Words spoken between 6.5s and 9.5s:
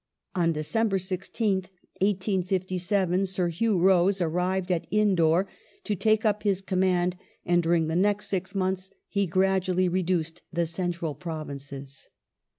command, and during the next six months he